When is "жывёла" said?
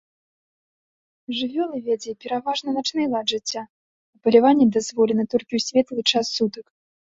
1.39-1.77